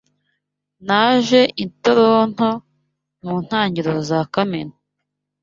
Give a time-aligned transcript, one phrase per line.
[0.87, 2.49] Naje i Toronto
[3.23, 4.75] mu ntangiriro za Kamena.